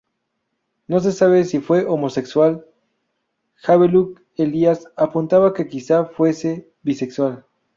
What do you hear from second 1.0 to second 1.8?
sabe si